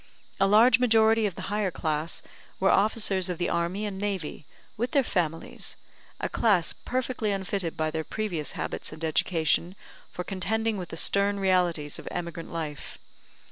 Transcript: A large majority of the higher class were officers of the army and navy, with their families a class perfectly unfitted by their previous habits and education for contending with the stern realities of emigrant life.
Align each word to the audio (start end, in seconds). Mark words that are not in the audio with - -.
A 0.39 0.47
large 0.47 0.79
majority 0.79 1.27
of 1.27 1.35
the 1.35 1.43
higher 1.43 1.69
class 1.69 2.23
were 2.59 2.71
officers 2.71 3.29
of 3.29 3.37
the 3.37 3.49
army 3.49 3.85
and 3.85 3.99
navy, 3.99 4.47
with 4.75 4.93
their 4.93 5.03
families 5.03 5.75
a 6.19 6.27
class 6.27 6.73
perfectly 6.73 7.29
unfitted 7.29 7.77
by 7.77 7.91
their 7.91 8.03
previous 8.03 8.53
habits 8.53 8.91
and 8.91 9.03
education 9.05 9.75
for 10.11 10.23
contending 10.23 10.77
with 10.77 10.89
the 10.89 10.97
stern 10.97 11.39
realities 11.39 11.99
of 11.99 12.07
emigrant 12.11 12.51
life. 12.51 12.97